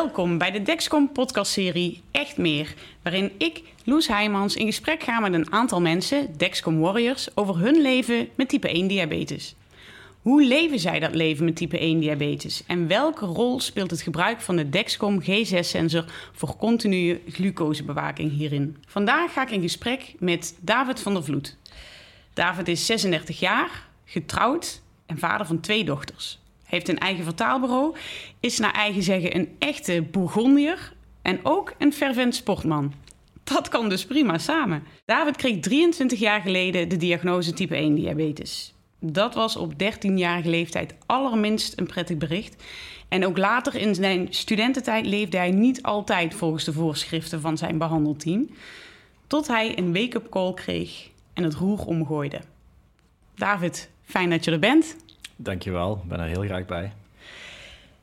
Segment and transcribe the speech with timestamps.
[0.00, 5.32] Welkom bij de Dexcom podcastserie Echt Meer, waarin ik, Loes Heijmans, in gesprek ga met
[5.32, 9.54] een aantal mensen, Dexcom Warriors, over hun leven met type 1 diabetes.
[10.22, 14.40] Hoe leven zij dat leven met type 1 diabetes en welke rol speelt het gebruik
[14.40, 18.76] van de Dexcom G6-sensor voor continue glucosebewaking hierin?
[18.86, 21.56] Vandaag ga ik in gesprek met David van der Vloed.
[22.34, 27.96] David is 36 jaar, getrouwd en vader van twee dochters heeft een eigen vertaalbureau,
[28.40, 30.92] is naar eigen zeggen een echte Bourgondier
[31.22, 32.92] en ook een fervent sportman.
[33.44, 34.82] Dat kan dus prima samen.
[35.04, 38.74] David kreeg 23 jaar geleden de diagnose type 1 diabetes.
[38.98, 42.62] Dat was op 13-jarige leeftijd allerminst een prettig bericht.
[43.08, 47.78] En ook later in zijn studententijd leefde hij niet altijd volgens de voorschriften van zijn
[47.78, 48.48] behandelteam.
[49.26, 52.40] Tot hij een wake-up call kreeg en het roer omgooide.
[53.34, 54.96] David, fijn dat je er bent.
[55.42, 56.92] Dankjewel, ik ben er heel graag bij.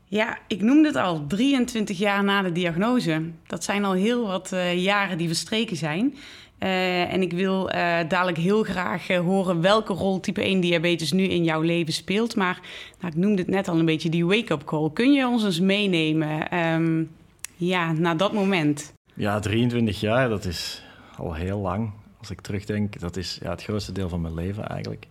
[0.05, 3.21] Ja, ik noemde het al, 23 jaar na de diagnose.
[3.47, 6.15] Dat zijn al heel wat uh, jaren die verstreken zijn.
[6.59, 11.23] Uh, en ik wil uh, dadelijk heel graag horen welke rol type 1 diabetes nu
[11.23, 12.35] in jouw leven speelt.
[12.35, 12.59] Maar
[12.99, 14.89] nou, ik noemde het net al een beetje die wake-up call.
[14.93, 17.09] Kun je ons eens meenemen um,
[17.55, 18.93] ja, naar dat moment?
[19.13, 20.83] Ja, 23 jaar, dat is
[21.17, 21.91] al heel lang.
[22.19, 25.07] Als ik terugdenk, dat is ja, het grootste deel van mijn leven eigenlijk.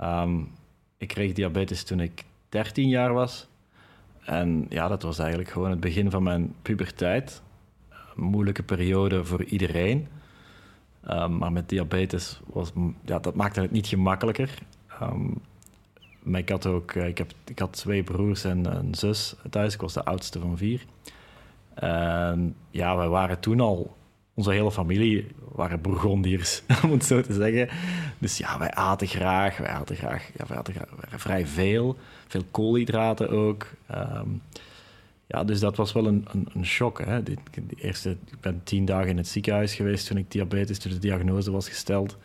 [0.00, 0.50] Um,
[1.02, 3.48] ik kreeg diabetes toen ik 13 jaar was.
[4.24, 7.42] En ja, dat was eigenlijk gewoon het begin van mijn puberteit.
[8.16, 10.08] Een moeilijke periode voor iedereen.
[11.10, 12.72] Um, maar met diabetes was
[13.04, 14.54] ja, dat maakte het niet gemakkelijker.
[15.02, 15.40] Um,
[16.22, 19.74] maar ik had ook ik heb, ik had twee broers en een zus thuis.
[19.74, 20.84] Ik was de oudste van vier.
[21.74, 23.96] En ja, wij waren toen al
[24.34, 27.68] onze hele familie waren Bourgondiërs, om het zo te zeggen.
[28.22, 31.96] Dus ja, wij aten graag, wij aten graag, ja, wij aten graag, vrij veel.
[32.26, 33.66] Veel koolhydraten ook.
[33.94, 34.42] Um,
[35.26, 37.04] ja, dus dat was wel een, een, een shock.
[37.04, 37.22] Hè.
[37.22, 37.36] De,
[37.76, 41.50] eerste, ik ben tien dagen in het ziekenhuis geweest toen ik diabetes, toen de diagnose
[41.50, 42.16] was gesteld.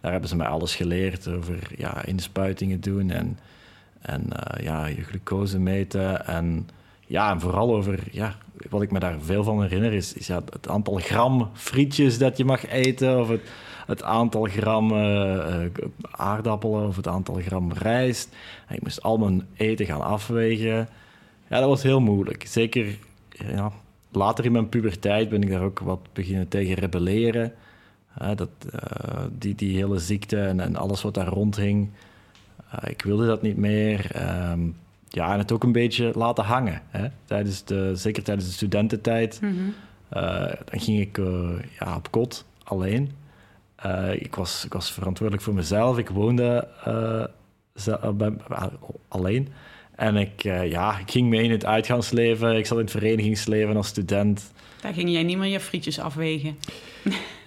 [0.00, 3.38] Daar hebben ze mij alles geleerd over ja, inspuitingen doen en,
[4.00, 6.26] en uh, ja, je glucose meten.
[6.26, 6.68] En
[7.06, 8.36] ja, en vooral over ja,
[8.68, 12.36] wat ik me daar veel van herinner, is, is ja, het aantal gram frietjes dat
[12.36, 13.40] je mag eten, of het,
[13.90, 15.64] het aantal gram uh,
[16.10, 18.36] aardappelen, of het aantal gram rijst.
[18.66, 20.88] En ik moest al mijn eten gaan afwegen.
[21.48, 22.46] Ja, dat was heel moeilijk.
[22.46, 22.98] Zeker
[23.30, 23.72] ja,
[24.12, 27.52] later in mijn puberteit ben ik daar ook wat beginnen tegen rebelleren.
[28.34, 31.90] dat, uh, die, die hele ziekte en, en alles wat daar rondhing.
[32.84, 34.10] ik wilde dat niet meer.
[34.50, 34.76] Um,
[35.08, 36.82] ja, en het ook een beetje laten hangen.
[36.88, 37.08] Hè?
[37.24, 39.40] Tijdens de, zeker tijdens de studententijd.
[39.40, 39.74] Mm
[40.64, 43.10] dan ging ik uh, ja, op kot, alleen.
[43.86, 45.98] Uh, ik, was, ik was verantwoordelijk voor mezelf.
[45.98, 46.68] Ik woonde
[48.14, 48.32] bij,
[49.08, 49.48] alleen.
[49.96, 52.56] En ik, ja, ik ging mee in het uitgaansleven.
[52.56, 54.52] Ik zat in het verenigingsleven als student.
[54.80, 56.56] Daar ging jij niet meer je frietjes afwegen.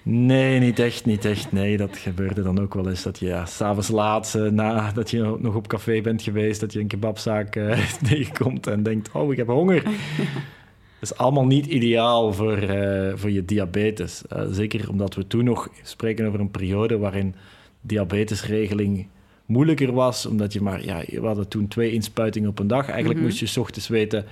[0.04, 1.52] Nee, niet echt, niet echt.
[1.52, 3.04] Nee, dat gebeurde dan ook wel eens.
[3.04, 6.80] Dat je ja, s'avonds laat, uh, nadat je nog op café bent geweest, dat je
[6.80, 7.80] een kebabzaak uh,
[8.10, 9.84] tegenkomt en denkt, oh, ik heb honger.
[11.04, 14.22] Dat is allemaal niet ideaal voor, uh, voor je diabetes.
[14.50, 17.36] zeker omdat we toen nog spreken over een periode waarin
[17.82, 19.08] diabetesregeling
[19.46, 22.88] moeilijker was, omdat je maar, ja, we hadden toen twee inspuitingen op een dag.
[22.88, 23.24] Eigenlijk mm -hmm.
[23.24, 24.26] moest je s ochtends weten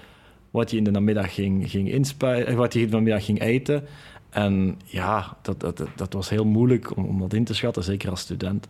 [0.51, 3.83] wat je in de namiddag ging, ging inspuiten, wat je in de namiddag ging eten.
[4.29, 8.09] En ja, dat, dat, dat was heel moeilijk om, om dat in te schatten, zeker
[8.09, 8.67] als student.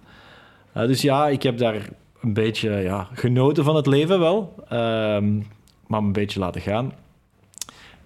[0.78, 1.90] Uh, dus ja, ik heb daar
[2.22, 5.48] een beetje ja, genoten van het leven wel, um,
[5.88, 6.94] maar een beetje laten gaan.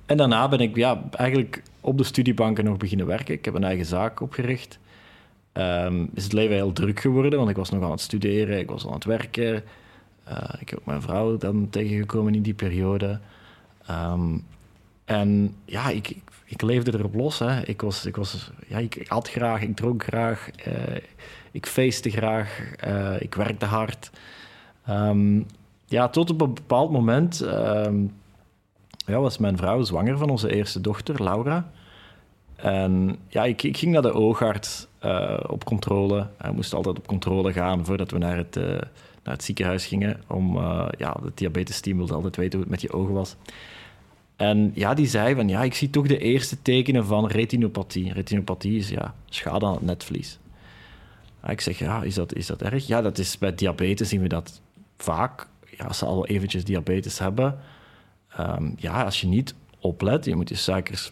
[0.05, 3.33] En daarna ben ik ja, eigenlijk op de studiebanken nog beginnen werken.
[3.33, 4.79] Ik heb een eigen zaak opgericht.
[5.53, 8.69] Um, is het leven heel druk geworden, want ik was nog aan het studeren, ik
[8.69, 9.63] was aan het werken.
[10.29, 13.19] Uh, ik heb ook mijn vrouw dan tegengekomen in die periode.
[13.91, 14.45] Um,
[15.05, 17.39] en ja, ik, ik leefde erop los.
[17.39, 17.65] Hè.
[17.65, 20.73] Ik, was, ik, was, ja, ik, at graag, ik dronk graag, uh,
[21.51, 24.11] ik feestte graag, uh, ik werkte hard.
[24.89, 25.45] Um,
[25.85, 27.45] ja, tot op een bepaald moment
[29.05, 31.71] ja, was mijn vrouw zwanger van onze eerste dochter, Laura.
[32.55, 36.27] En ja, ik, ik ging naar de oogarts uh, op controle.
[36.37, 38.55] Hij moest altijd op controle gaan voordat we naar het,
[39.23, 40.21] naar het ziekenhuis gingen.
[40.27, 40.57] Om
[40.97, 43.35] ja, de diabetesteam wilde altijd weten hoe het met je ogen was.
[44.35, 48.13] En ja, die zei van ja, ik zie toch de eerste tekenen van retinopathie.
[48.13, 50.39] Retinopathie is ja, schade aan het netvlies.
[51.47, 52.87] ik zeg ja, is dat, is dat erg?
[52.87, 54.61] Ja, dat is bij diabetes zien we dat
[54.97, 55.47] vaak.
[55.77, 57.59] Ja, als ze al eventjes diabetes hebben,
[58.39, 61.11] um, ja, als je niet oplet, je moet je suikers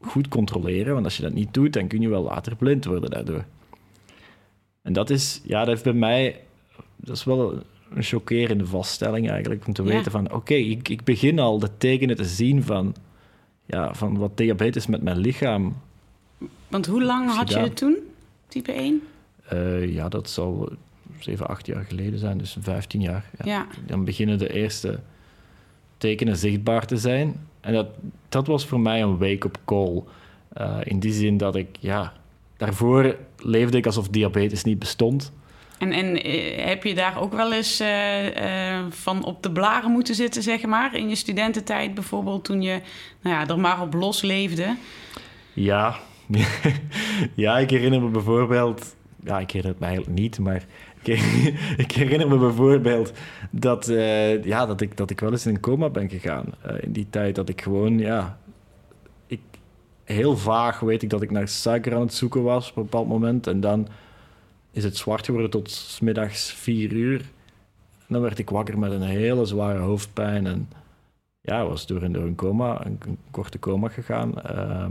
[0.00, 3.10] goed controleren, want als je dat niet doet, dan kun je wel later blind worden
[3.10, 3.44] daardoor.
[4.82, 6.40] En dat is, ja, dat heeft bij mij,
[6.96, 7.62] dat is wel
[7.94, 9.66] een chockerende vaststelling eigenlijk.
[9.66, 9.88] Om te Ja.
[9.88, 12.94] weten van, oké, ik, ik begin al de tekenen te zien van,
[13.66, 15.76] ja, van wat diabetes met mijn lichaam...
[16.68, 17.96] Want hoe lang had je het toen,
[18.48, 19.02] type 1?
[19.48, 20.72] eh, ja, dat zal
[21.18, 23.30] 7, 8 jaar geleden zijn, dus 15 jaar.
[23.38, 23.44] Ja.
[23.52, 23.66] Ja.
[23.86, 25.00] Dan beginnen de eerste
[26.00, 27.48] tekenen zichtbaar te zijn.
[27.60, 27.86] En dat,
[28.28, 30.02] dat was voor mij een wake-up call.
[30.52, 32.12] Eh, in die zin dat ik, ja...
[32.56, 35.32] Daarvoor leefde ik alsof diabetes niet bestond.
[35.78, 40.14] En, en eh, heb je daar ook wel eens eh, van op de blaren moeten
[40.14, 40.96] zitten, zeg maar?
[40.96, 42.80] In je studententijd bijvoorbeeld, toen je
[43.20, 44.76] nou ja, er maar op los leefde?
[45.52, 45.98] Ja.
[47.34, 48.96] ja, ik herinner me bijvoorbeeld...
[49.24, 50.64] Ja, ik herinner het me eigenlijk niet, maar...
[51.76, 53.12] Ik, herinner me bijvoorbeeld
[53.50, 56.44] dat, eh, ja, dat, ik, dat ik wel eens in een coma ben gegaan.
[56.62, 58.38] Eh, in die tijd dat ik gewoon, ja...
[59.26, 59.40] Ik,
[60.04, 63.08] heel vaag weet ik dat ik naar suiker aan het zoeken was op een bepaald
[63.08, 63.46] moment.
[63.46, 63.88] En dan
[64.70, 67.20] is het zwart geworden tot middags vier uur.
[67.98, 70.46] En dan werd ik wakker met een hele zware hoofdpijn.
[70.46, 70.68] En
[71.40, 74.42] ja, was door een, door een coma, een, een korte coma gegaan.
[74.42, 74.86] eh,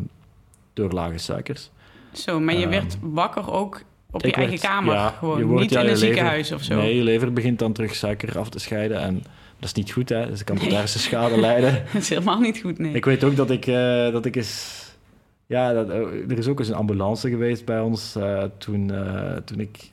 [0.74, 1.72] door lage suikers.
[2.12, 5.38] Zo, maar je Ehm, werd wakker ook op je Ik eigen kamer, ja, gewoon.
[5.38, 6.76] je wordt- niet ja, in een lever- ziekenhuis of zo.
[6.76, 9.00] Nee, je lever begint dan terug suiker af te scheiden.
[9.00, 9.14] En
[9.60, 10.22] dat is niet goed, hè.
[10.28, 10.76] Dus het kan tot Nee.
[10.78, 11.74] hersenschade leiden.
[11.94, 12.94] Dat is helemaal niet goed, nee.
[12.94, 14.78] Ik weet ook dat ik, eh, dat ik eens...
[15.46, 18.92] Ja, dat, eh, er is ook eens een ambulance geweest bij ons eh, toen,
[19.46, 19.92] toen ik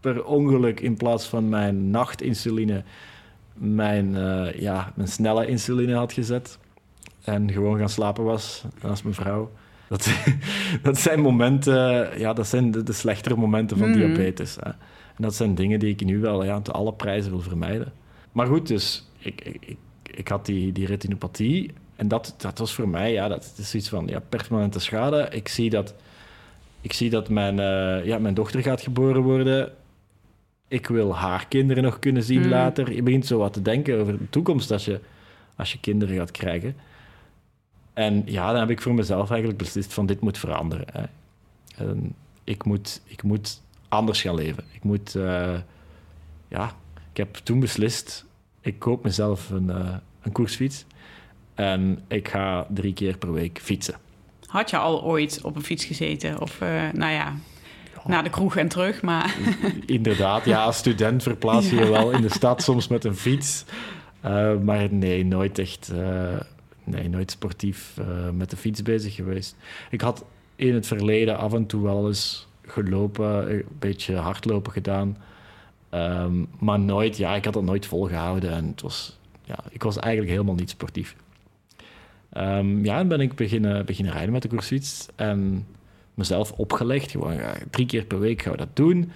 [0.00, 2.82] per ongeluk in plaats van mijn nachtinsuline
[3.54, 4.12] mijn,
[4.56, 6.58] ja, mijn snelle insuline had gezet.
[7.24, 9.50] En gewoon gaan slapen was naast mijn vrouw.
[9.90, 10.08] Dat,
[10.82, 13.98] dat zijn momenten, ja, dat zijn de, de slechtere momenten van Mhm.
[13.98, 14.56] diabetes.
[14.60, 14.70] Hè.
[14.70, 17.92] En dat zijn dingen die ik nu wel ja, te alle prijzen wil vermijden.
[18.32, 19.76] Maar goed, dus ik, ik, ik,
[20.16, 21.70] ik had die, die retinopathie.
[21.96, 25.28] En dat, dat was voor mij, ja, dat is iets van ja, permanente schade.
[25.30, 25.94] Ik zie dat,
[26.80, 29.72] ik zie dat mijn, eh, ja, mijn dochter gaat geboren worden.
[30.68, 32.48] Ik wil haar kinderen nog kunnen zien Mm.
[32.48, 32.92] later.
[32.92, 35.00] Je begint zo wat te denken over de toekomst als je,
[35.56, 36.76] als je kinderen gaat krijgen.
[38.00, 40.86] En ja, dan heb ik voor mezelf eigenlijk beslist van dit moet veranderen.
[40.92, 41.04] Hè.
[41.84, 42.14] En
[42.44, 44.64] ik, moet, ik moet anders gaan leven.
[44.72, 45.58] Ik moet, eh,
[46.48, 46.72] ja,
[47.10, 48.24] ik heb toen beslist,
[48.60, 50.84] ik koop mezelf een, eh, een koersfiets
[51.54, 53.94] en ik ga drie keer per week fietsen.
[54.46, 56.40] Had je al ooit op een fiets gezeten?
[56.40, 57.34] Of, eh, nou ja,
[58.06, 59.36] naar de kroeg en terug, maar...
[59.86, 63.64] Inderdaad, ja, als student verplaats je je wel in de stad soms met een fiets.
[64.62, 65.92] Maar nee, nooit echt,
[66.84, 69.56] nee, nooit sportief eh, met de fiets bezig geweest.
[69.90, 70.24] Ik had
[70.56, 75.16] in het verleden af en toe wel eens gelopen, een beetje hardlopen gedaan.
[75.88, 79.96] Ehm, maar nooit, ja, ik had dat nooit volgehouden en het was, ja, ik was
[79.96, 81.16] eigenlijk helemaal niet sportief.
[82.32, 85.66] Ehm, ja, en ben ik beginnen, beginnen rijden met de koersfiets en
[86.14, 87.10] mezelf opgelegd.
[87.10, 89.12] Gewoon ja, drie keer per week gaan we dat doen.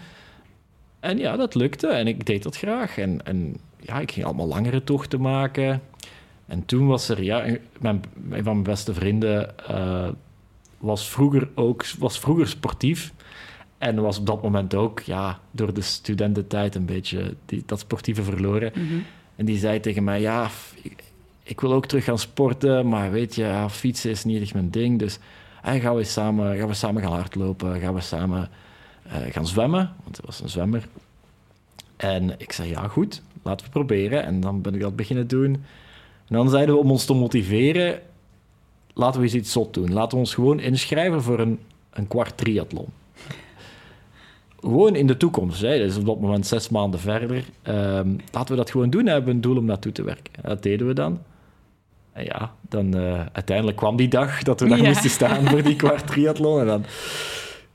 [1.00, 2.98] En ja, dat lukte en ik deed dat graag.
[2.98, 5.82] En, en ja, ik ging allemaal langere tochten maken.
[6.46, 10.08] En toen was er, ja, een- mijn, een van mijn beste vrienden eh,
[10.78, 13.12] was, vroeger ook, was vroeger sportief.
[13.78, 18.22] En was op dat moment ook, ja, door de studententijd een beetje die, dat sportieve
[18.22, 18.72] verloren.
[18.74, 18.94] Mhm.
[19.36, 20.50] En die zei tegen mij, ja,
[20.82, 21.02] ik,
[21.42, 24.70] ik wil ook terug gaan sporten, maar weet je, ja, fietsen is niet echt mijn
[24.70, 24.98] ding.
[24.98, 25.18] Dus
[25.62, 28.48] hey, gaan, we samen, gaan we samen gaan hardlopen, gaan we samen
[29.02, 30.86] eh, gaan zwemmen, want hij was een zwemmer.
[31.96, 34.24] En ik zei, ja goed, laten we proberen.
[34.24, 35.64] En dan ben ik dat beginnen doen.
[36.28, 38.00] En dan zeiden we om ons te motiveren,
[38.94, 39.92] laten we eens iets zot doen.
[39.92, 41.58] Laten we ons gewoon inschrijven voor een,
[41.90, 42.86] een kwart triathlon.
[44.60, 45.60] Gewoon in de toekomst.
[45.60, 45.78] Hè.
[45.78, 47.44] Dat is op dat moment zes maanden verder.
[47.62, 49.06] Ehm, laten we dat gewoon doen.
[49.06, 50.32] Hebben we een doel om naartoe te werken.
[50.42, 51.20] En dat deden we dan.
[52.12, 54.84] En ja, dan eh, uiteindelijk kwam die dag dat we daar Ja.
[54.88, 56.60] moesten staan voor die kwart triathlon.
[56.60, 56.84] En dan,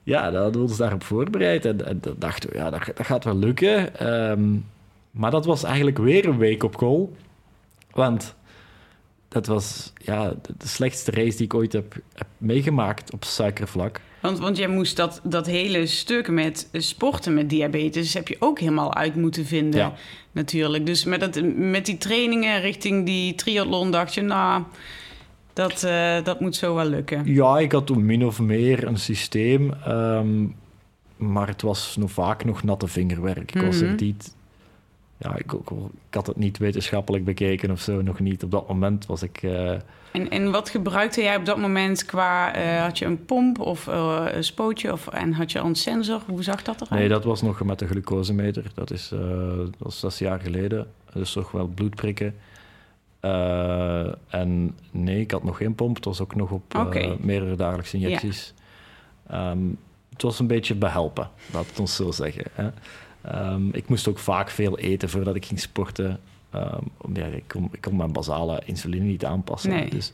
[0.03, 1.65] ja, dan hadden we ons daarop voorbereid.
[1.65, 3.99] En, en dan dachten we, ja, dat, dat gaat wel lukken.
[3.99, 4.55] Ehm,
[5.11, 7.13] maar dat was eigenlijk weer een week op goal.
[7.91, 8.35] Want
[9.29, 14.01] dat was ja, de, de slechtste race die ik ooit heb, heb meegemaakt op suikervlak.
[14.21, 18.13] Want, want jij moest dat, dat hele stuk met sporten met diabetes...
[18.13, 19.93] heb je ook helemaal uit moeten vinden, Ja.
[20.31, 20.85] natuurlijk.
[20.85, 24.21] Dus met, dat, met die trainingen richting die triathlon dacht je...
[24.21, 24.63] nou,
[25.53, 27.33] dat, eh, dat moet zo wel lukken.
[27.33, 30.45] Ja, ik had toen min of meer een systeem, ehm,
[31.17, 33.55] maar het was nog vaak nog natte vingerwerk.
[33.55, 34.03] Ik was er Mhm.
[34.03, 34.35] niet...
[35.21, 35.69] Ja, ik, ik,
[36.09, 38.43] ik had het niet wetenschappelijk bekeken of zo, nog niet.
[38.43, 39.43] Op dat moment was ik...
[39.43, 39.71] eh,
[40.11, 42.53] En, en wat gebruikte jij op dat moment qua...
[42.53, 45.75] eh, had je een pomp of eh, een spootje of, en had je al een
[45.75, 46.21] sensor?
[46.27, 46.99] Hoe zag dat eruit?
[46.99, 48.63] nee, dat was nog met de glucosemeter.
[48.73, 50.87] Dat is, dat was zes jaar geleden.
[51.13, 52.35] Dus toch wel bloedprikken.
[54.29, 55.95] En nee, ik had nog geen pomp.
[55.95, 56.73] Het was ook nog op
[57.19, 58.53] meerdere dagelijkse injecties.
[59.27, 59.59] Ehm,
[60.09, 62.43] het was een beetje behelpen, laat het ons zo zeggen.
[62.53, 62.69] Hè.
[63.21, 66.19] Ehm, ik moest ook vaak veel eten voordat ik ging sporten.
[66.55, 69.69] Um, ja, ik, kon, ik kon mijn basale insuline niet aanpassen.
[69.69, 69.89] Nee.
[69.89, 70.13] Dus.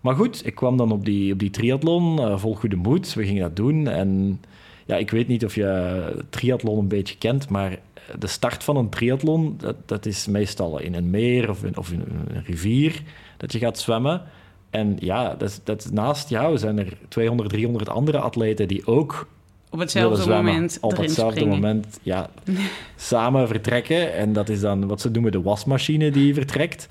[0.00, 3.14] Maar goed, ik kwam dan op die, op die triathlon uh, vol goede moed.
[3.14, 3.88] We gingen dat doen.
[3.88, 4.40] En
[4.86, 7.78] ja, ik weet niet of je triathlon een beetje kent, maar
[8.18, 11.92] de start van een triathlon, dat, dat is meestal in een meer of in, of
[11.92, 13.02] in een rivier
[13.36, 14.22] dat je gaat zwemmen.
[14.70, 19.28] En ja, dat, dat naast jou zijn er 200, 300 andere atleten die ook
[19.70, 21.60] op hetzelfde moment op hetzelfde springen.
[21.60, 22.30] moment ja,
[22.96, 24.14] samen vertrekken.
[24.14, 26.88] En dat is dan wat ze noemen de wasmachine die vertrekt.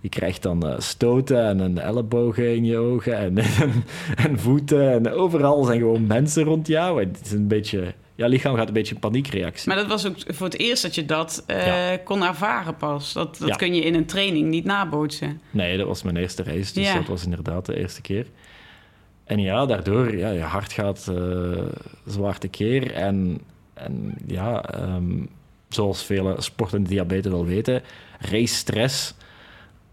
[0.00, 3.84] Je krijgt dan uh, stoten en een ellebogen in je ogen en, en,
[4.16, 4.92] en, voeten.
[4.92, 7.02] En overal zijn gewoon mensen rond jou.
[7.02, 7.94] En het is een beetje...
[8.14, 9.68] Ja, lichaam gaat een beetje in paniekreactie.
[9.68, 11.96] Maar dat was ook voor het eerst dat je dat uh, ja.
[11.96, 13.12] kon ervaren pas.
[13.12, 13.54] Dat, dat Ja.
[13.54, 15.40] kun je in een training niet nabootsen.
[15.50, 16.72] Nee, dat was mijn eerste reis.
[16.72, 16.94] Dus Ja.
[16.94, 18.26] dat was inderdaad de eerste keer.
[19.30, 21.64] En ja, daardoor, ja, je hart gaat eh
[22.06, 22.92] zwaar tekeer.
[22.92, 23.40] En,
[23.74, 25.24] en ja, ehm,
[25.68, 27.82] zoals vele sportende diabetes wel weten,
[28.18, 29.14] race-stress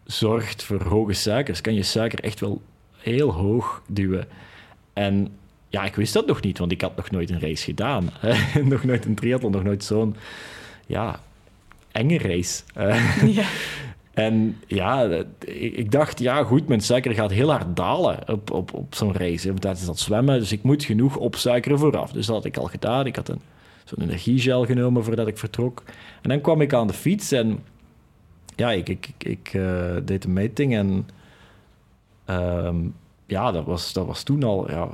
[0.06, 1.62] zorgt voor hoge suikers.
[1.62, 2.62] Kan je suiker echt wel
[2.98, 4.28] heel hoog duwen.
[4.94, 5.28] En
[5.70, 8.10] ja, ik wist dat nog niet, want ik had nog nooit een race gedaan.
[8.64, 10.16] nog nooit een triathlon, nog nooit zo'n
[10.88, 11.20] ja,
[11.92, 12.64] enge race.
[12.74, 13.46] Eh, Ja.
[14.18, 15.04] En ja,
[15.46, 19.48] ik dacht, ja goed, mijn suiker gaat heel hard dalen op, op, op zo'n race.
[19.48, 22.12] Want dat zwemmen, dus ik moet genoeg opsuikeren vooraf.
[22.12, 23.06] Dus dat had ik al gedaan.
[23.06, 23.42] Ik had een,
[23.84, 25.84] zo'n energiegel genomen voordat ik vertrok.
[26.22, 27.60] En dan kwam ik aan de fiets en
[28.56, 31.08] ja, ik, ik, ik, ik, eh, deed een meting en
[32.26, 32.78] ehm,
[33.26, 34.90] ja, dat was, dat was toen al ja,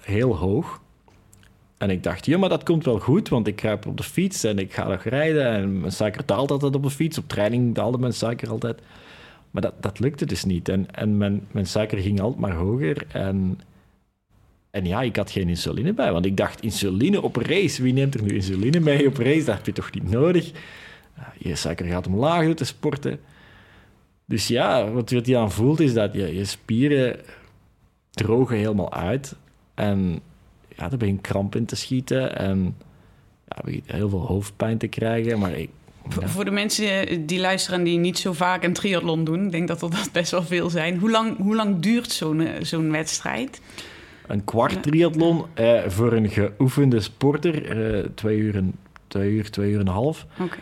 [0.00, 0.80] heel hoog.
[1.78, 4.44] En ik dacht, ja, maar dat komt wel goed, want ik kruip op de fiets
[4.44, 5.46] en ik ga nog rijden.
[5.46, 7.18] En mijn suiker daalt altijd op de fiets.
[7.18, 8.80] Op training daalde mijn suiker altijd.
[9.50, 10.68] Maar dat, dat lukte dus niet.
[10.68, 13.06] En, en mijn, mijn suiker ging altijd maar hoger.
[13.08, 13.60] En,
[14.70, 16.12] en ja, ik had geen insuline bij.
[16.12, 17.82] Want ik dacht, insuline op race.
[17.82, 19.44] Wie neemt er nu insuline mee op race?
[19.44, 20.50] Dat heb je toch niet nodig?
[21.18, 23.20] Uh, Je suiker gaat omlaag door te sporten.
[24.24, 27.20] Dus ja, wat, wat je aan voelt is dat je, je spieren
[28.10, 29.36] drogen helemaal uit.
[29.74, 30.20] En
[30.76, 32.38] ja, daar begin kramp in te schieten.
[32.38, 32.76] En
[33.48, 35.38] ja, begin heel veel hoofdpijn te krijgen.
[35.38, 35.70] Maar ik,
[36.20, 36.28] ja.
[36.28, 39.82] Voor de mensen die luisteren die niet zo vaak een triathlon doen, ik denk dat
[39.82, 40.98] er dat best wel veel zijn.
[40.98, 43.60] Hoe lang, hoe lang duurt zo'n eh, zo'n wedstrijd?
[44.26, 48.74] Een kwart triathlon eh, voor een geoefende sporter, eh, twee, uur en,
[49.06, 50.26] twee uur, twee uur en een half.
[50.40, 50.58] Oké.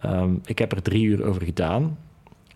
[0.00, 1.98] Ehm, ik heb er drie uur over gedaan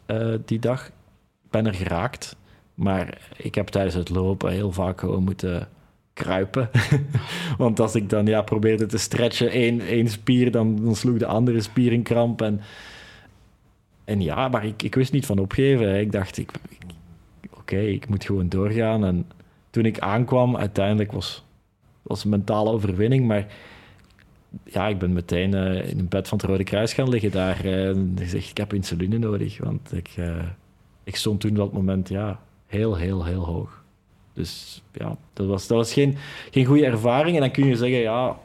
[0.07, 0.87] eh, die dag.
[0.87, 2.37] Ik ben er geraakt,
[2.75, 5.69] maar ik heb tijdens het lopen heel vaak gewoon moeten
[6.23, 6.71] kruipen.
[7.59, 11.27] Want als ik dan ja, probeerde te stretchen, één, één spier, dan, dan sloeg de
[11.27, 12.43] andere spier in kramp.
[12.43, 12.61] En,
[14.05, 16.01] en ja, maar ik, ik wist niet van opgeven.
[16.01, 16.51] Ik dacht, ik,
[17.51, 19.05] oké, ik moet gewoon doorgaan.
[19.05, 19.27] En
[19.71, 21.45] toen ik aankwam, uiteindelijk was
[22.03, 23.47] was een mentale overwinning, maar
[24.65, 27.65] ja, ik ben meteen eh, in een bed van het Rode Kruis gaan liggen daar
[27.65, 30.45] eh, en gezegd, ik heb insuline nodig, want ik, eh,
[31.05, 33.80] ik stond toen dat moment ja, heel, heel, heel hoog.
[34.35, 36.17] Dus ja, dat was, dat was geen,
[36.51, 37.35] geen goede ervaring.
[37.35, 38.37] En dan kun je zeggen, ja,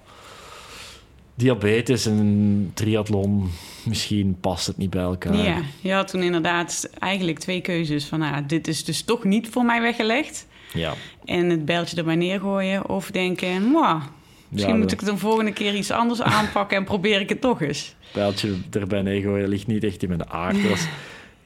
[1.35, 3.49] diabetes en triathlon,
[3.85, 5.35] misschien past het niet bij elkaar.
[5.35, 8.05] Ja, je had toen inderdaad eigenlijk twee keuzes.
[8.05, 10.47] Van, nou, dit is dus toch niet voor mij weggelegd.
[10.73, 10.93] Ja.
[11.25, 12.89] En het bijltje erbij neergooien.
[12.89, 14.01] Of denken, "Mwah,
[14.49, 16.77] misschien Ja, moet de- ik het een volgende keer iets anders aanpakken...
[16.77, 17.95] en probeer ik het toch eens.
[18.13, 20.57] pijltje erbij neergooien ligt niet echt in mijn aard.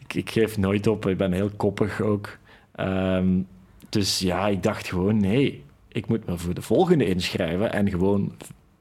[0.07, 2.37] Ik, ik geef nooit op, ik ben heel koppig ook.
[2.75, 3.27] Ehm,
[3.89, 8.35] dus ja, ik dacht gewoon, nee, ik moet me voor de volgende inschrijven en gewoon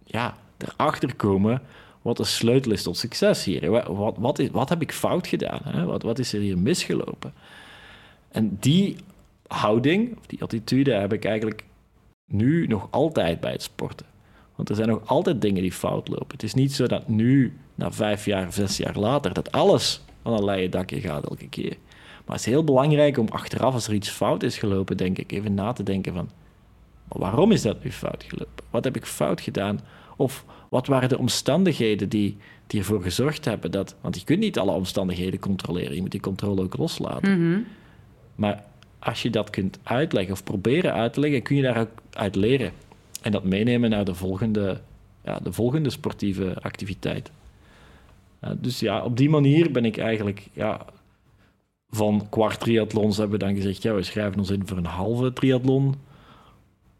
[0.05, 1.63] ja, erachter komen
[2.03, 3.71] wat de sleutel is tot succes hier.
[3.71, 5.61] Wat, wat, wat, is, wat heb ik fout gedaan?
[5.65, 5.85] Hè?
[5.85, 7.33] Wat, wat is er hier misgelopen?
[8.29, 8.97] En die
[9.47, 11.65] houding, of die attitude, heb ik eigenlijk
[12.27, 14.07] nu nog altijd bij het sporten.
[14.55, 16.33] Want er zijn nog altijd dingen die fout lopen.
[16.33, 20.33] Het is niet zo dat nu, na vijf jaar zes jaar later, dat alles van
[20.33, 21.77] een leien dakje gaat elke keer.
[22.29, 25.33] Maar het is heel belangrijk om achteraf, als er iets fout is gelopen, denk ik,
[25.33, 26.31] even na te denken van...
[27.09, 28.65] Waarom is dat nu fout gelopen?
[28.71, 29.81] Wat heb ik fout gedaan?
[30.17, 33.95] Of wat waren de omstandigheden die, die ervoor gezorgd hebben dat...
[34.01, 35.95] Want je kunt niet alle omstandigheden controleren.
[35.95, 37.49] Je moet die controle ook loslaten.
[37.49, 37.61] Mhm.
[38.35, 38.65] Maar
[38.99, 42.35] als je dat kunt uitleggen of proberen uit te leggen, kun je daar ook uit
[42.35, 42.73] leren.
[43.23, 44.81] En dat meenemen naar de volgende,
[45.25, 47.31] ja, de volgende sportieve activiteit.
[48.41, 50.87] Ja, dus ja, op die manier ben ik eigenlijk ja,
[51.91, 55.33] van kwart triathlons hebben we dan gezegd, ja, we schrijven ons in voor een halve
[55.33, 55.95] triathlon.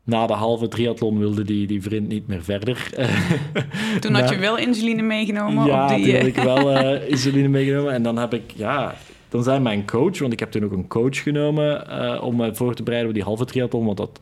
[0.03, 2.91] Na de halve triathlon wilde die, die vriend niet meer verder.
[4.01, 6.05] Toen had Maar- je wel insuline meegenomen Ja, op die...
[6.05, 7.93] toen eh, had ik wel eh, insuline meegenomen.
[7.93, 8.95] En dan heb ik, ja,
[9.29, 12.55] dan zijn mijn coach, want ik heb toen ook een coach genomen eh, om me
[12.55, 13.85] voor te bereiden op die halve triathlon.
[13.85, 14.21] Want dat,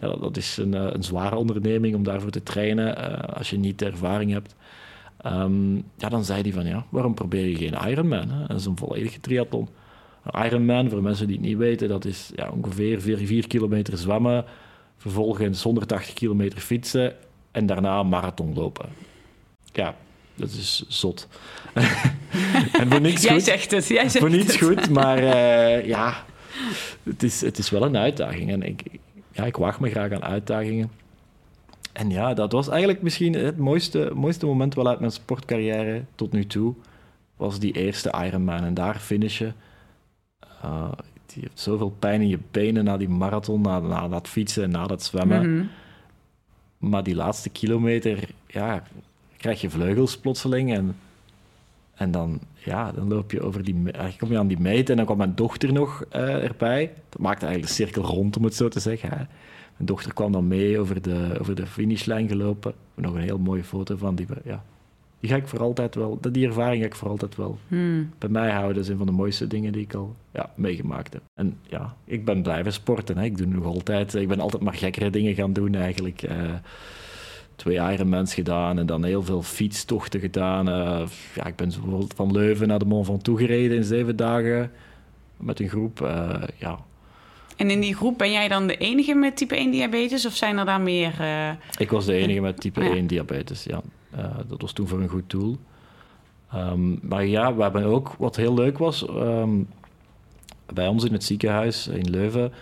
[0.00, 2.96] ja, dat is een, een zware onderneming om daarvoor te trainen
[3.36, 4.54] als je niet de ervaring hebt.
[5.20, 8.30] Ehm, ja, dan zei hij van, ja, waarom probeer je geen Ironman?
[8.30, 8.46] Hè?
[8.46, 9.68] Dat is een volledige triathlon.
[10.44, 14.44] Ironman, voor mensen die het niet weten, dat is ja, ongeveer 4, 4 kilometer zwemmen,
[14.96, 17.14] vervolgens 180 kilometer fietsen
[17.50, 18.88] en daarna een marathon lopen.
[19.72, 19.94] Ja,
[20.34, 21.28] dat is zot.
[22.80, 23.42] en voor niks jij goed.
[23.42, 24.62] Zegt het, jij zegt voor niets het.
[24.62, 26.24] goed, maar uh, ja,
[27.02, 28.50] het is, het is wel een uitdaging.
[28.50, 28.82] En ik,
[29.32, 30.90] ja, ik wacht me graag aan uitdagingen.
[31.92, 36.32] En ja, dat was eigenlijk misschien het mooiste, mooiste moment wel uit mijn sportcarrière tot
[36.32, 36.74] nu toe.
[37.36, 38.64] Was die eerste Ironman.
[38.64, 39.54] En daar finishen.
[40.64, 40.92] Uh,
[41.34, 44.70] je hebt zoveel pijn in je benen na die marathon, na, na dat fietsen en
[44.70, 45.54] na dat zwemmen.
[45.54, 45.66] Mhm.
[46.78, 48.82] Maar die laatste kilometer, ja,
[49.36, 50.72] krijg je vleugels plotseling.
[50.74, 50.96] En,
[51.94, 54.96] en dan, ja, dan loop je over die, eh, kom je aan die meet en
[54.96, 56.92] dan kwam mijn dochter nog uh, erbij.
[57.08, 59.08] Dat maakte eigenlijk de cirkel rond, om het zo te zeggen.
[59.08, 59.16] Hè.
[59.76, 62.74] Mijn dochter kwam dan mee over de, over de finishlijn gelopen.
[62.94, 64.26] Nog een heel mooie foto van die.
[64.44, 64.64] Ja,
[65.20, 68.10] die ga ik voor altijd wel, die ervaring ga ik voor altijd wel hmm.
[68.18, 68.74] bij mij houden.
[68.74, 71.22] Dat is een van de mooiste dingen die ik al ja, meegemaakt heb.
[71.34, 73.18] En ja, ik ben blijven sporten.
[73.18, 73.24] Hè.
[73.24, 76.22] Ik doe nog altijd, ik ben altijd maar gekkere dingen gaan doen eigenlijk.
[76.22, 76.54] Uh,
[77.56, 80.68] twee Ironmans gedaan en dan heel veel fietstochten gedaan.
[80.68, 84.70] Uh, ja, ik ben bijvoorbeeld van Leuven naar de Mont Ventoux gereden in zeven dagen
[85.36, 86.00] met een groep.
[86.00, 86.78] Uh, ja,
[87.56, 90.58] en in die groep ben jij dan de enige met type 1 diabetes of zijn
[90.58, 91.14] er daar meer?
[91.78, 93.82] Ik was de enige met type 1 diabetes, ja.
[94.16, 95.56] Uh, dat was toen voor een goed doel.
[96.54, 99.68] Um, maar ja, we hebben ook, wat heel leuk was, um,
[100.72, 102.52] bij ons in het ziekenhuis in Leuven,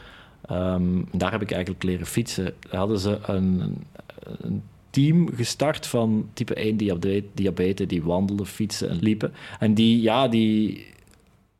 [0.50, 2.54] um, daar heb ik eigenlijk leren fietsen.
[2.70, 3.76] Hadden ze een,
[4.40, 6.76] een team gestart van type 1
[7.34, 9.32] diabetes, die wandelden, fietsen en liepen.
[9.58, 10.87] En die, ja, die,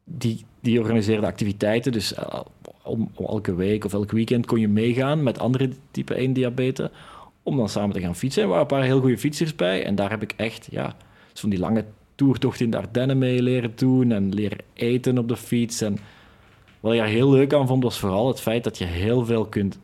[0.05, 1.93] die, die organiseerden activiteiten.
[1.93, 2.41] Dus uh,
[2.83, 6.89] om, elke week of elk weekend kon je meegaan met andere type 1 diabetes
[7.45, 8.43] om dan samen te gaan fietsen.
[8.43, 10.97] Er waren een paar heel goede fietsers bij en daar heb ik echt, ja,
[11.35, 15.37] van die lange toertocht in de Ardennen mee leren doen en leren eten op de
[15.37, 15.81] fiets.
[15.81, 15.99] En
[16.81, 19.45] wat ik daar heel leuk aan vond, was vooral het feit dat je heel veel
[19.45, 19.79] kunt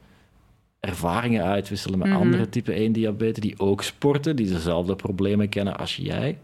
[0.81, 2.17] ervaringen uitwisselen met mhm.
[2.17, 6.39] andere type 1 diabetes die ook sporten, die dezelfde problemen kennen als jij.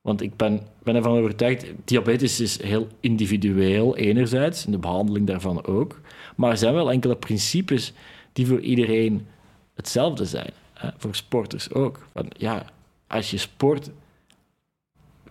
[0.00, 5.64] Want ik ben, ben ervan overtuigd, diabetes is heel individueel enerzijds, en de behandeling daarvan
[5.64, 6.00] ook.
[6.36, 7.92] Maar er zijn wel enkele principes
[8.32, 9.26] die voor iedereen
[9.76, 10.50] hetzelfde zijn.
[10.72, 10.88] Hè?
[10.96, 12.06] Voor sporters ook.
[12.12, 12.64] Want ja,
[13.06, 13.90] als je sport,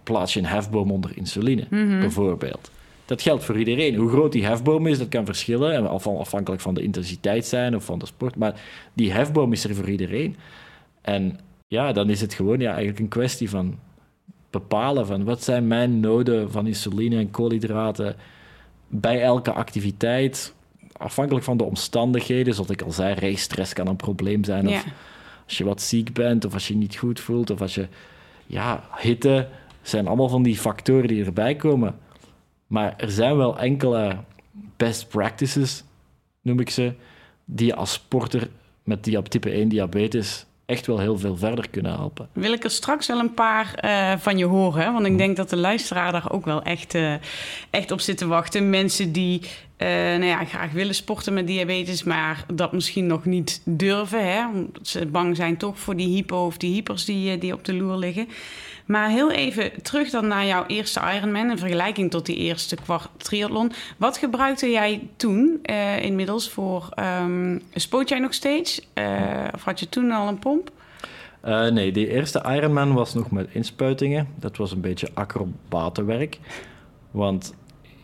[0.04, 2.00] plaats je een hefboom onder insuline, mhm.
[2.00, 2.72] bijvoorbeeld.
[3.06, 3.96] Dat geldt voor iedereen.
[3.96, 8.00] Hoe groot die hefboom is, dat kan verschillen, afhankelijk van de intensiteit zijn of van
[8.00, 8.36] de sport.
[8.36, 8.62] Maar
[8.94, 10.36] die hefboom is er voor iedereen.
[11.02, 13.80] En ja, dan is het gewoon ja, eigenlijk een kwestie van
[14.50, 18.16] bepalen van wat zijn mijn noden van insuline en koolhydraten
[18.88, 20.55] bij elke activiteit,
[20.98, 22.54] afhankelijk van de omstandigheden.
[22.54, 24.68] Zoals ik al zei, race-stress kan een probleem zijn.
[24.68, 24.86] Of
[25.46, 27.88] als je wat ziek bent, of als je niet goed voelt, of als je
[28.48, 29.48] ja, hitte,
[29.82, 32.00] zijn allemaal van die factoren die erbij komen.
[32.68, 34.18] Maar er zijn wel enkele
[34.78, 35.84] best practices,
[36.42, 36.94] noem ik ze,
[37.46, 38.50] die je als sporter
[38.84, 42.28] met type 1 diabetes echt wel heel veel verder kunnen helpen.
[42.34, 45.20] Wil ik er straks wel een paar uh, van je horen, want ik mhm.
[45.20, 47.14] denk dat de luisteraar daar ook wel echt, uh,
[47.70, 48.70] echt op zit te wachten.
[48.70, 49.42] Mensen die
[49.78, 54.48] uh, nou ja, graag willen sporten met diabetes, maar dat misschien nog niet durven, hè,
[54.48, 57.74] omdat ze bang zijn toch voor die hypo of die hypers die, die op de
[57.74, 58.28] loer liggen.
[58.86, 63.10] Maar heel even terug dan naar jouw eerste Ironman in vergelijking tot die eerste kwart
[63.18, 63.72] triathlon.
[63.98, 66.90] Wat gebruikte jij toen uh, inmiddels voor...
[67.22, 68.88] Um, spoot jij nog steeds?
[68.96, 70.72] Uh, of had je toen al een pomp?
[71.46, 74.28] Uh, nee, die eerste Ironman was nog met inspuitingen.
[74.40, 76.40] Dat was een beetje acrobatenwerk.
[77.12, 77.54] Want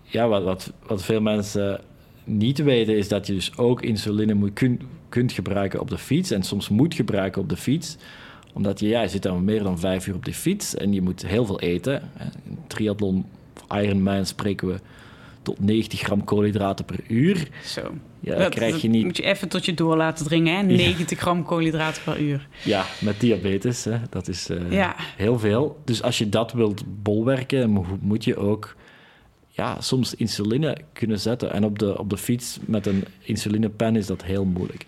[0.03, 1.81] ja, wat, wat, veel mensen
[2.23, 6.31] niet weten is dat je dus ook insuline moet, kun, kunt gebruiken op de fiets
[6.31, 7.97] en soms moet gebruiken op de fiets
[8.53, 11.01] omdat je, ja, je zit dan meer dan vijf uur op de fiets en je
[11.01, 12.09] moet heel veel eten.
[12.43, 13.25] In triathlon,
[13.69, 14.79] Ironman spreken we
[15.41, 17.47] tot 90 gram koolhydraten per uur.
[17.65, 17.81] Zo.
[18.19, 19.03] Ja, dat, krijg je niet...
[19.03, 20.63] moet je even tot je door laten dringen, hè?
[20.63, 22.47] 90 gram koolhydraten per uur.
[22.63, 23.97] Ja, met diabetes, hè?
[24.09, 25.79] dat is uh, heel veel.
[25.85, 28.75] Dus als je dat wilt bolwerken, moet je ook
[29.47, 31.53] ja, soms insuline kunnen zetten.
[31.53, 34.85] En op de, op de fiets met een insulinepen is dat heel moeilijk.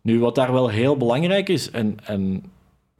[0.00, 2.42] Nu, wat daar wel heel belangrijk is, en, en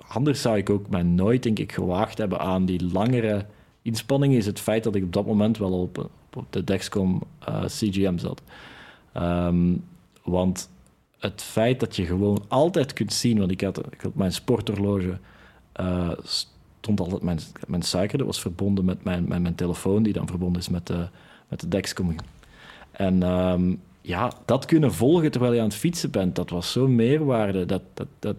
[0.09, 3.47] anders zou ik ook mij nooit, denk ik, gewaagd hebben aan die langere
[3.83, 7.65] inspanningen, is het feit dat ik op dat moment wel op, op de Dexcom uh,
[7.65, 8.43] CGM zat.
[9.13, 9.75] Ehm,
[10.23, 10.71] want
[11.19, 15.19] het feit dat je gewoon altijd kunt zien, want ik had, ik mijn sporthorloge,
[15.81, 20.27] uh, stond altijd mijn, mijn suiker, dat was verbonden met mijn, mijn telefoon, die dan
[20.27, 21.09] verbonden is met de,
[21.49, 22.15] met de Dexcom.
[22.91, 26.95] En um, ja, dat kunnen volgen terwijl je aan het fietsen bent, dat was zo'n
[26.95, 27.67] meerwaarde.
[27.67, 28.37] Dat, dat, dat,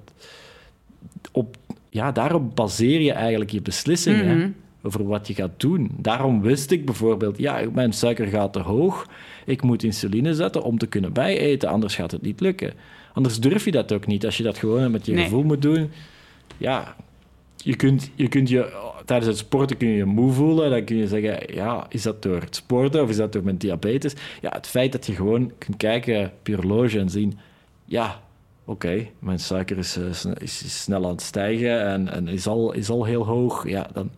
[1.31, 1.57] op
[1.89, 4.49] ja, daarop baseer je eigenlijk je beslissingen Mhm.
[4.83, 5.89] over wat je gaat doen.
[5.97, 9.07] Daarom wist ik bijvoorbeeld, ja, mijn suiker gaat te hoog.
[9.45, 12.73] Ik moet insuline zetten om te kunnen bijeten, anders gaat het niet lukken.
[13.13, 14.25] Anders durf je dat ook niet.
[14.25, 15.23] Als je dat gewoon met je Nee.
[15.23, 15.91] gevoel moet doen,
[16.57, 16.95] ja,
[17.55, 20.69] je kunt, je kunt je tijdens het sporten kun je je moe voelen.
[20.69, 23.57] Dan kun je zeggen, ja, is dat door het sporten of is dat door mijn
[23.57, 24.13] diabetes?
[24.41, 27.37] Ja, het feit dat je gewoon kunt kijken op je horloge en zien,
[27.85, 28.21] ja,
[28.65, 32.71] oké, mijn suiker is, eh, is, is snel aan het stijgen en, en is, al,
[32.73, 33.67] is al heel hoog.
[33.67, 34.11] Ja, dan,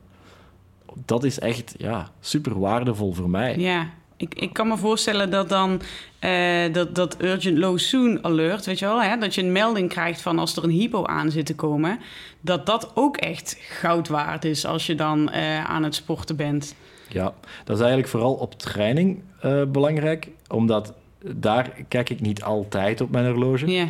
[1.06, 3.58] dat is echt ja, super waardevol voor mij.
[3.58, 5.82] Ja, ik, ik kan me voorstellen dat dan
[6.20, 9.90] eh, dat, dat urgent low soon alert, weet je wel, hè, dat je een melding
[9.90, 12.00] krijgt van als er een hypo aan zit te komen,
[12.42, 16.76] dat dat ook echt goud waard is als je dan eh, aan het sporten bent.
[17.10, 17.34] Ja,
[17.64, 19.22] dat is eigenlijk vooral op training
[19.68, 20.94] belangrijk, omdat
[21.36, 23.68] daar kijk ik niet altijd op mijn horloge.
[23.72, 23.88] Ja,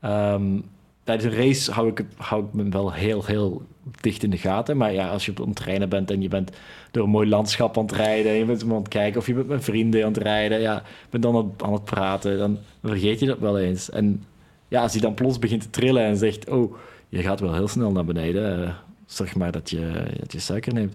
[0.00, 0.60] Ehm,
[1.04, 3.62] tijdens een race hou ik, hou ik me wel heel, heel
[4.00, 4.76] dicht in de gaten.
[4.76, 6.50] Maar ja, als je op het trainen bent en je bent
[6.90, 8.32] door een mooi landschap aan het rijden...
[8.32, 10.60] en je bent aan het kijken of je met vrienden aan het rijden...
[10.60, 13.90] ja, bent dan aan het, praten, dan vergeet je dat wel eens.
[13.90, 14.24] En
[14.68, 16.50] ja, als je dan plots begint te trillen en zegt...
[16.50, 16.76] oh,
[17.08, 18.70] je gaat wel heel snel naar beneden, eh,
[19.06, 20.94] zorg maar dat je, dat je suiker neemt.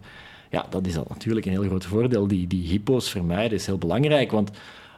[0.49, 2.27] Ja, dat is dan natuurlijk een heel groot voordeel.
[2.27, 4.51] Die, die hypo's vermijden is heel belangrijk, want...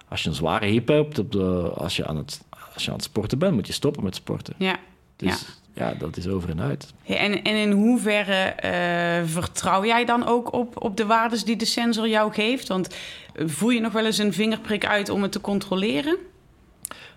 [0.08, 2.96] Als je een zware hypo hebt, op de, als, je aan het, als je aan
[2.96, 4.54] het sporten bent, moet je stoppen met sporten.
[4.58, 4.80] ja.
[5.16, 6.94] Dus ja, dat is over en uit.
[7.04, 11.56] Hey, En, en in hoeverre eh, vertrouw jij dan ook op, op de waardes die
[11.56, 12.68] de sensor jou geeft?
[12.68, 12.96] Want
[13.34, 16.18] eh, voer je nog wel eens een vingerprik uit om het te controleren?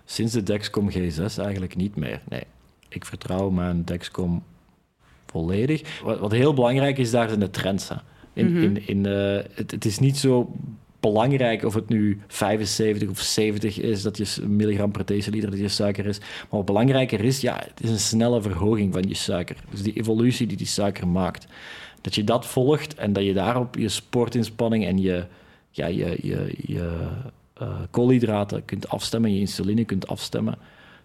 [0.05, 2.21] Sinds de Dexcom G6 eigenlijk niet meer.
[2.29, 2.43] Nee,
[2.89, 4.43] ik vertrouw mijn Dexcom
[5.25, 6.01] volledig.
[6.03, 7.89] Wat, wat heel belangrijk is, daar zijn de trends.
[7.89, 7.95] Hè.
[8.33, 10.55] In, in, in, eh, het, het is niet zo
[11.11, 15.67] belangrijk of het nu 75 of 70 is, dat je milligram per deciliter dat je
[15.67, 16.19] suiker is.
[16.19, 19.55] Maar wat belangrijker is, ja, het is een snelle verhoging van je suiker.
[19.69, 21.47] Dus die evolutie die die suiker maakt.
[22.01, 25.25] Dat je dat volgt en dat je daarop je sportinspanning en je,
[25.71, 27.07] ja, je, je, je
[27.53, 30.57] eh, koolhydraten kunt afstemmen, je insuline kunt afstemmen.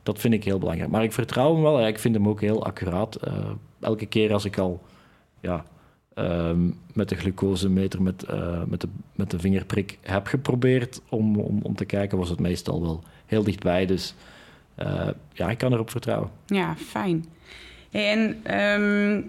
[0.02, 0.90] Dat vind ik heel belangrijk.
[0.90, 1.80] Maar ik vertrouw hem wel.
[1.80, 3.14] Ja, ik vind hem ook heel accuraat.
[3.14, 3.32] Eh,
[3.80, 4.82] elke keer als ik al
[5.40, 5.64] ja,
[6.14, 11.60] ehm, met de glucosemeter, met, eh, met, de, met de vingerprik heb geprobeerd om, om,
[11.62, 13.86] om te kijken, was het meestal wel heel dichtbij.
[13.86, 14.14] Dus
[14.74, 16.30] eh, ja, ik kan erop vertrouwen.
[16.46, 17.24] Ja, fijn.
[17.90, 19.20] En ehm,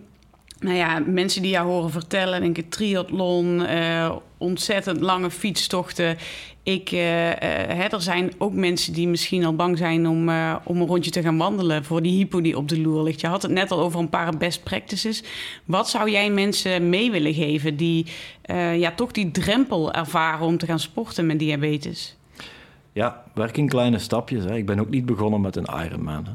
[0.60, 6.18] nou ja, mensen die jou horen vertellen, denk ik, triathlon, eh, ontzettend lange fietstochten.
[6.64, 10.56] Ik, eh, eh, hè, er zijn ook mensen die misschien al bang zijn om, eh,
[10.64, 13.22] om een rondje te gaan wandelen voor die hypo die op de loer ligt.
[13.22, 15.24] Je had het net al over een paar best practices.
[15.66, 18.06] Wat zou jij mensen mee willen geven die
[18.76, 22.18] ja, toch die drempel ervaren om te gaan sporten met diabetes?
[22.94, 24.44] Ja, werk in kleine stapjes.
[24.44, 24.56] Hè.
[24.56, 26.26] Ik ben ook niet begonnen met een Ironman.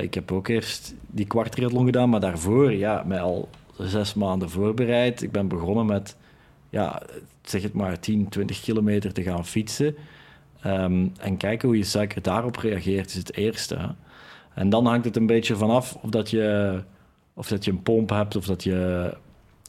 [0.00, 3.48] Ik heb ook eerst die kwart triathlon gedaan, maar daarvoor, ja, mij al
[3.78, 5.22] zes maanden voorbereid.
[5.22, 6.16] Ik ben begonnen met,
[6.70, 7.02] ja,
[7.42, 9.94] zeg het maar, 10, 20 kilometer te gaan fietsen.
[10.60, 13.94] Ehm, en kijken hoe je suiker daarop reageert, is het eerste.
[14.54, 16.80] En dan hangt het een beetje vanaf of dat je,
[17.34, 19.10] of dat je een pomp hebt of dat je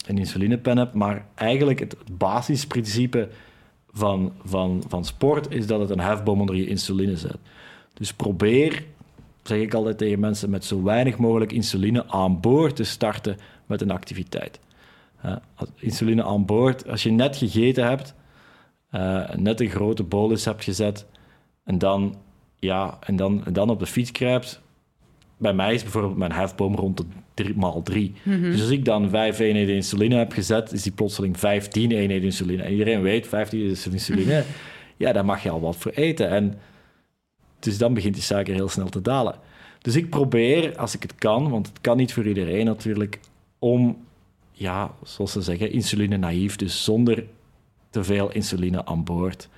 [0.06, 0.94] een insulinepen hebt.
[0.94, 3.28] Maar eigenlijk het, het basisprincipe
[3.92, 7.36] van, van, van sport is dat het een hefboom onder je insuline zet.
[7.94, 8.84] Dus probeer,
[9.42, 13.80] zeg ik altijd tegen mensen, met zo weinig mogelijk insuline aan boord te starten met
[13.80, 14.60] een activiteit.
[15.76, 18.14] Insuline aan boord, als je net gegeten hebt,
[18.90, 21.06] eh, net een grote bolus hebt gezet
[21.64, 22.14] en dan,
[22.58, 24.60] ja, en dan, en dan op de fiets kruipt.
[25.36, 27.04] Bij mij is bijvoorbeeld mijn hefboom rond de
[27.34, 28.14] 3 maal 3.
[28.24, 32.62] Dus als ik dan 5 eenheden insuline heb gezet, is die plotseling 15 eenheden insuline.
[32.62, 34.44] En iedereen weet, 15 is insuline,
[34.96, 36.28] ja, daar mag je al wat voor eten.
[36.28, 36.58] En
[37.58, 39.34] dus dan begint die suiker heel snel te dalen.
[39.82, 43.20] Dus ik probeer, als ik het kan, want het kan niet voor iedereen natuurlijk,
[43.58, 44.04] om,
[44.52, 47.24] ja, zoals ze zeggen, insuline naïef, dus zonder
[47.90, 49.48] te veel insuline aan boord,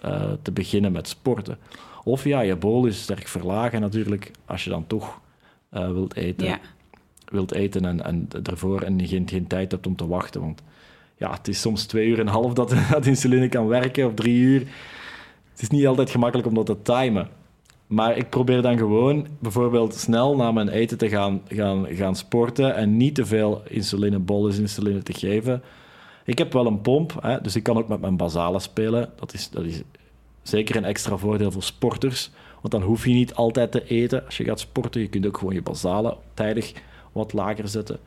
[0.00, 1.58] eh, te beginnen met sporten.
[2.04, 5.20] Of ja, je bolus sterk verlagen natuurlijk, als je dan toch
[5.68, 6.60] eh, wilt eten Ja,
[7.24, 10.40] wilt eten en, en ervoor en geen, geen tijd hebt om te wachten.
[10.40, 10.62] Want
[11.16, 14.14] ja, het is soms twee uur en een half dat, dat insuline kan werken, of
[14.14, 14.60] drie uur.
[15.50, 17.28] Het is niet altijd gemakkelijk om dat te timen.
[17.86, 22.74] Maar ik probeer dan gewoon bijvoorbeeld snel na mijn eten te gaan, gaan, gaan sporten
[22.74, 25.62] en niet te veel insuline, bolus insuline te geven.
[26.24, 29.10] Ik heb wel een pomp, hè, dus ik kan ook met mijn basale spelen.
[29.16, 29.82] Dat is, dat is
[30.42, 32.30] zeker een extra voordeel voor sporters.
[32.60, 35.00] Want dan hoef je niet altijd te eten als je gaat sporten.
[35.00, 36.72] Je kunt ook gewoon je basale tijdig
[37.12, 37.98] wat lager zetten.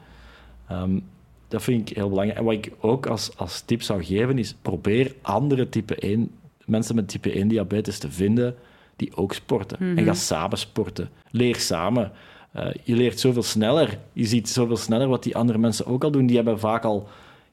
[0.68, 1.00] Ehm,
[1.48, 2.39] dat vind ik heel belangrijk.
[2.39, 6.32] En wat ik ook als, als tip zou geven is: probeer andere type 1,
[6.65, 8.56] mensen met type 1 diabetes te vinden
[9.00, 9.98] die ook sporten.
[9.98, 11.10] En ga samen sporten.
[11.32, 12.12] Leer samen.
[12.56, 13.98] Uh, je leert zoveel sneller.
[14.14, 16.26] Je ziet zoveel sneller wat die andere mensen ook al doen.
[16.26, 17.08] Die hebben vaak al,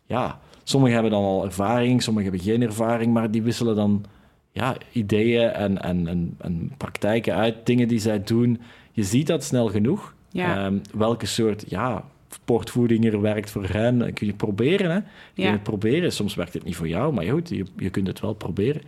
[0.07, 4.05] ja, sommigen hebben dan al ervaring, sommigen hebben geen ervaring, maar die wisselen dan
[4.53, 8.61] ja, ideeën en, en, en, en praktijken uit, dingen die zij doen.
[8.93, 10.15] Je ziet dat snel genoeg.
[10.31, 10.67] Ja.
[10.67, 14.91] Um, welke soort ja, sportvoeding er werkt voor hen, kun je proberen.
[14.91, 14.97] Hè?
[14.97, 15.03] Je
[15.35, 15.43] ja.
[15.43, 16.13] kunt het proberen.
[16.13, 18.83] Soms werkt het niet voor jou, maar goed, je, je kunt het wel proberen.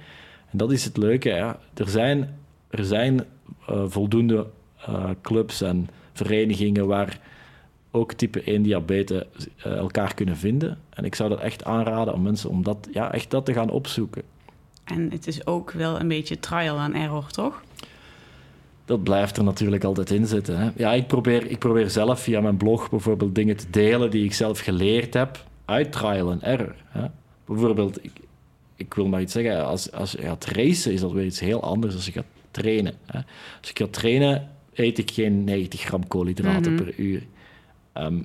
[0.50, 1.28] En dat is het leuke.
[1.28, 1.58] Ja.
[1.74, 2.38] Er zijn,
[2.70, 3.24] er zijn
[3.70, 4.46] uh, voldoende
[4.88, 7.20] uh, clubs en verenigingen waar
[7.90, 9.24] ook type 1 diabetes
[9.66, 10.78] uh, elkaar kunnen vinden.
[10.90, 13.70] En ik zou dat echt aanraden aan mensen om dat, ja, echt dat te gaan
[13.70, 14.22] opzoeken.
[14.84, 17.62] En het is ook wel een beetje trial and error, toch?
[18.84, 20.58] Dat blijft er natuurlijk altijd in zitten.
[20.58, 20.70] Hè?
[20.76, 24.34] Ja, ik probeer, ik probeer zelf via mijn blog bijvoorbeeld dingen te delen die ik
[24.34, 26.74] zelf geleerd heb uit trial and error.
[26.88, 27.06] Hè?
[27.44, 28.12] Bijvoorbeeld, ik,
[28.74, 31.62] ik wil maar iets zeggen, als, als je gaat racen is dat weer iets heel
[31.62, 32.24] anders als je gaat
[32.58, 32.94] trainen.
[33.06, 33.20] Hè?
[33.60, 36.84] Als ik ga trainen, eet ik geen 90 gram koolhydraten Mhm.
[36.84, 37.22] per uur.
[37.92, 38.18] Ehm,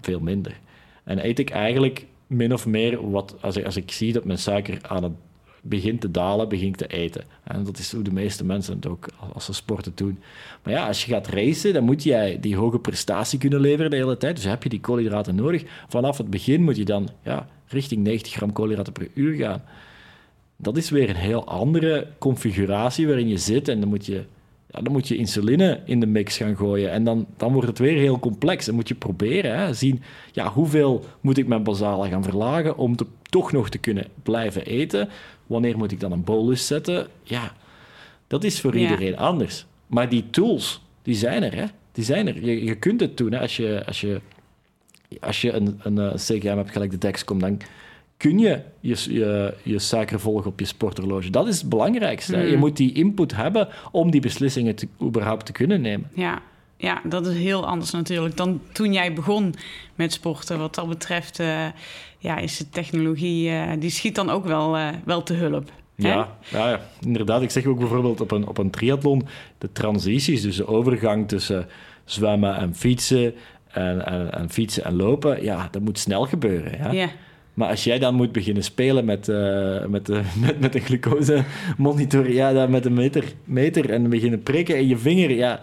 [0.00, 0.58] veel minder.
[1.04, 4.38] En eet ik eigenlijk min of meer wat, als ik, als ik zie dat mijn
[4.38, 5.12] suiker aan het
[5.62, 7.24] begint te dalen, begin ik te eten.
[7.44, 10.18] En dat is hoe de meeste mensen het ook als ze sporten doen.
[10.62, 13.96] Maar ja, als je gaat racen, dan moet jij die hoge prestatie kunnen leveren de
[13.96, 14.36] hele tijd.
[14.36, 15.64] Dus heb je die koolhydraten nodig.
[15.88, 19.62] Vanaf het begin moet je dan ja, richting 90 gram koolhydraten per uur gaan.
[20.62, 23.68] Dat is weer een heel andere configuratie waarin je zit.
[23.68, 24.24] En dan moet je,
[24.70, 26.90] ja, dan moet je insuline in de mix gaan gooien.
[26.90, 28.66] En dan, dan wordt het weer heel complex.
[28.66, 32.96] Dan moet je proberen, hè, zien ja, hoeveel moet ik mijn basale gaan verlagen om
[32.96, 35.08] te, toch nog te kunnen blijven eten.
[35.46, 37.06] Wanneer moet ik dan een bolus zetten?
[37.22, 37.52] Ja,
[38.26, 38.80] dat is voor Ja.
[38.80, 39.66] iedereen anders.
[39.86, 41.54] Maar die tools, die zijn er.
[41.54, 41.64] Hè?
[41.92, 42.44] Die zijn er.
[42.44, 43.32] Je, je kunt het doen.
[43.32, 43.40] Hè?
[43.40, 44.20] Als je, als je,
[45.20, 47.58] als je een, een, eh, CGM hebt, gelijk de Dexcom, dan
[48.20, 51.30] kun je je, je je suiker volgen op je sporthorloge.
[51.30, 52.36] Dat is het belangrijkste.
[52.36, 52.44] hè.
[52.44, 52.50] Mm.
[52.50, 56.10] Je moet die input hebben om die beslissingen te, überhaupt te kunnen nemen.
[56.14, 56.42] Ja.
[56.76, 59.54] ja, dat is heel anders natuurlijk dan toen jij begon
[59.94, 60.58] met sporten.
[60.58, 61.66] Wat dat betreft eh,
[62.18, 65.72] ja, is de technologie, eh, die schiet dan ook wel, eh, wel te hulp.
[65.94, 67.42] Ja, ja, ja, inderdaad.
[67.42, 69.26] Ik zeg ook bijvoorbeeld op een, op een triathlon,
[69.58, 71.66] de transities, dus de overgang tussen
[72.04, 73.34] zwemmen en fietsen
[73.70, 76.78] en, en, en fietsen en lopen, ja, dat moet snel gebeuren.
[76.78, 76.90] Ja?
[76.90, 77.08] Ja.
[77.60, 81.44] Maar als jij dan moet beginnen spelen met, eh, met, de, met, met een glucose
[81.76, 85.60] monitor, ja, dan met een meter, meter en beginnen prikken in je vinger, ja,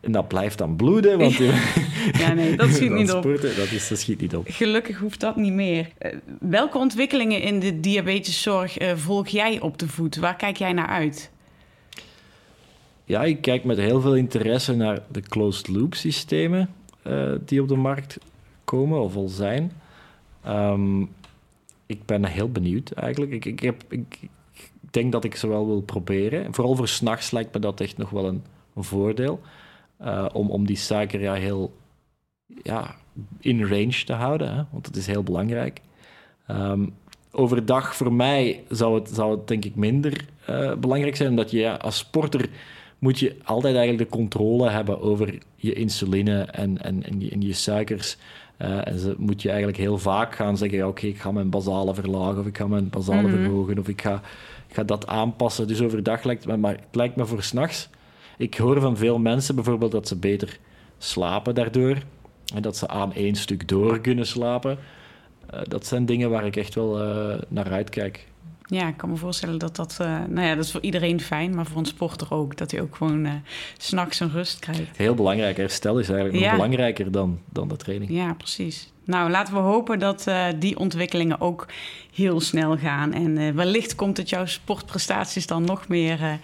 [0.00, 1.36] en dat blijft dan bloeden, want
[2.18, 3.22] Ja, nee, dat schiet niet op.
[3.22, 4.46] sporten, dat, is, dat schiet niet op.
[4.48, 5.88] Gelukkig hoeft dat niet meer.
[5.98, 10.16] Eh, welke ontwikkelingen in de diabeteszorg eh, volg jij op de voet?
[10.16, 11.30] Waar kijk jij naar uit?
[13.04, 16.68] Ja, ik kijk met heel veel interesse naar de closed-loop systemen
[17.02, 18.18] eh, die op de markt
[18.64, 19.72] komen of al zijn.
[20.46, 21.00] Ehm,
[21.86, 23.32] ik ben heel benieuwd eigenlijk.
[23.32, 24.18] Ik, ik, heb, ik,
[24.90, 26.44] denk dat ik ze wel wil proberen.
[26.44, 28.42] En Vooral voor s'nachts lijkt me dat echt nog wel een,
[28.76, 29.40] voordeel.
[29.98, 31.74] eh, om, om die suiker ja, heel
[32.62, 32.94] ja,
[33.40, 35.80] in range te houden, want dat is heel belangrijk.
[36.46, 36.86] Ehm,
[37.30, 41.78] overdag voor mij zou het, zou het denk ik minder eh, belangrijk zijn, omdat je
[41.78, 42.48] als sporter
[42.98, 48.16] moet je altijd eigenlijk de controle hebben over je insuline en, en, en je suikers.
[48.56, 51.94] Eh, en ze moet je eigenlijk heel vaak gaan zeggen, oké, ik ga mijn basale
[51.94, 53.30] verlagen, of ik ga mijn basale Mhm.
[53.42, 54.14] verhogen, of ik ga,
[54.68, 55.66] ik ga dat aanpassen.
[55.66, 57.88] Dus overdag lijkt het me, maar het lijkt me voor s'nachts.
[58.38, 60.58] Ik hoor van veel mensen bijvoorbeeld dat ze beter
[60.98, 61.96] slapen daardoor.
[62.54, 64.78] En dat ze aan één stuk door kunnen slapen.
[65.50, 68.26] Eh, dat zijn dingen waar ik echt wel eh, naar uitkijk.
[68.68, 69.96] Ja, ik kan me voorstellen dat dat...
[70.00, 72.56] eh, nou ja, dat is voor iedereen fijn, maar voor een sporter ook.
[72.56, 73.42] Dat hij ook gewoon
[73.78, 74.96] 's s'nachts een rust krijgt.
[74.96, 75.56] Heel belangrijk.
[75.56, 76.46] Herstel is eigenlijk Ja.
[76.46, 78.10] nog belangrijker dan, dan de training.
[78.10, 78.92] Ja, precies.
[79.04, 81.66] Nou, laten we hopen dat eh, die ontwikkelingen ook
[82.14, 83.12] heel snel gaan.
[83.12, 86.38] En wellicht komt het jouw sportprestaties dan nog meer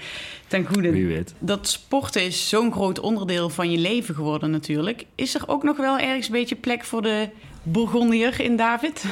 [0.47, 0.91] ten goede.
[0.91, 1.35] Wie weet.
[1.39, 5.07] Dat sporten is zo'n groot onderdeel van je leven geworden natuurlijk.
[5.15, 7.29] Is er ook nog wel ergens een beetje plek voor de
[7.63, 9.05] Bourgondier in David?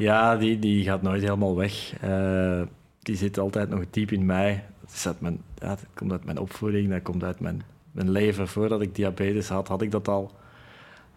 [0.00, 1.92] Ja, die, die gaat nooit helemaal weg.
[2.00, 2.62] Eh,
[2.98, 4.64] die zit altijd nog diep in mij.
[5.02, 8.48] Dat, mijn, dat komt uit mijn opvoeding, dat komt uit mijn, mijn leven.
[8.48, 10.30] Voordat ik diabetes had, had ik dat al.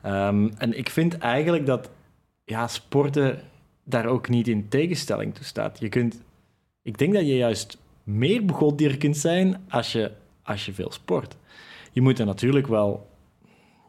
[0.01, 1.89] Ehm, en ik vind eigenlijk dat
[2.43, 3.39] ja, sporten
[3.83, 5.79] daar ook niet in tegenstelling toe staat.
[5.79, 6.21] Je kunt,
[6.81, 11.37] ik denk dat je juist meer begondier kunt zijn als je, als je veel sport.
[11.91, 13.09] Je moet er natuurlijk wel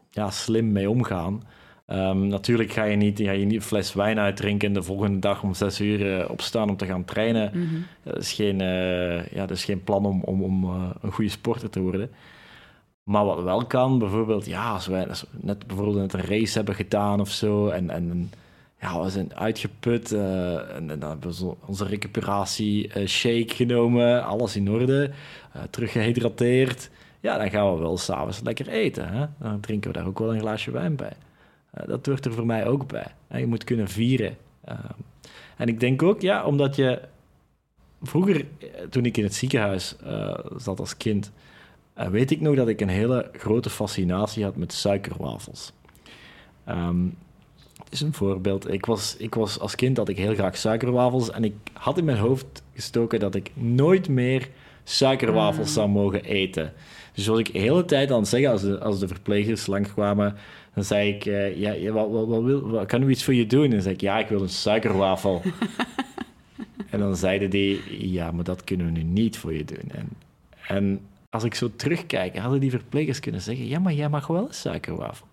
[0.09, 1.41] ja, slim mee omgaan.
[1.85, 5.19] Ehm, natuurlijk ga je, niet, ga je niet een fles wijn uitdrinken en de volgende
[5.19, 7.51] dag om zes uur eh, opstaan om te gaan trainen.
[8.03, 11.29] Dat is geen, eh, ja, dat is geen plan om, om, om eh, een goede
[11.29, 12.11] sporter te worden.
[13.03, 16.57] Maar wat wel kan, bijvoorbeeld, ja, als wij als we net bijvoorbeeld net een race
[16.57, 18.31] hebben gedaan of zo, en, en
[18.79, 24.55] ja, we zijn uitgeput, en, en dan hebben we zo onze recuperatie shake genomen, alles
[24.55, 25.11] in orde,
[25.53, 26.89] eh, teruggehydrateerd.
[27.19, 29.07] ja, dan gaan we wel s'avonds lekker eten.
[29.09, 29.25] Hè?
[29.39, 31.13] Dan drinken we daar ook wel een glaasje wijn bij.
[31.77, 33.07] Uh, dat hoort er voor mij ook bij.
[33.39, 34.37] Je moet kunnen vieren.
[34.69, 34.79] Uh,
[35.57, 37.01] en ik denk ook, ja, omdat je...
[38.01, 41.31] Vroeger, eh, toen ik in het ziekenhuis uh, zat als kind...
[41.93, 45.73] weet ik nog dat ik een hele grote fascinatie had met suikerwafels.
[46.69, 47.17] Um,
[47.83, 48.71] het is een voorbeeld.
[48.71, 51.31] Ik was, ik was als kind had ik heel graag suikerwafels.
[51.31, 54.49] En ik had in mijn hoofd gestoken dat ik nooit meer
[54.85, 55.73] suikerwafels mm.
[55.73, 56.73] zou mogen eten.
[57.13, 60.35] Dus wat ik de hele tijd aan het zeggen als de, als de verplegers langskwamen,
[60.73, 63.33] dan zei ik, uh, ja, ja wat, wat, wat, wil, wat, kan u iets voor
[63.33, 63.63] je doen?
[63.63, 65.41] En dan zei ik, ja, ik wil een suikerwafel.
[66.91, 69.91] en dan zeiden die, ja, maar dat kunnen we nu niet voor je doen.
[69.91, 70.09] En,
[70.67, 74.47] en als ik zo terugkijk, hadden die verplegers kunnen zeggen, ja, maar jij mag wel
[74.47, 75.27] een suikerwafel.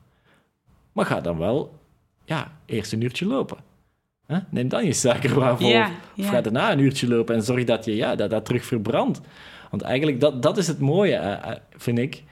[0.92, 1.78] Maar ga dan wel,
[2.24, 3.58] ja, eerst een uurtje lopen.
[4.50, 5.68] Neem dan je suikerwafel.
[5.68, 8.64] Ja, Of ga daarna een uurtje lopen en zorg dat je ja, dat, dat terug
[8.64, 9.20] verbrandt.
[9.70, 12.22] Want eigenlijk, dat, dat is het mooie, uh, vind ik.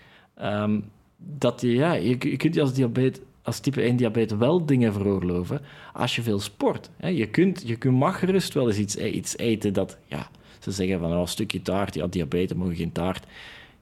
[0.43, 0.85] Um,
[1.17, 4.93] dat je, ja, je, je kunt je als, diabetes, als type 1 diabetes wel dingen
[4.93, 5.61] veroorloven
[5.93, 6.91] als je veel sport.
[7.01, 10.71] Je, kunt, je kunt, mag gerust wel eens iets, e-, iets eten dat, ja, ze
[10.71, 13.27] zeggen van oh, een stukje taart, ja, diabetes mogen geen taart.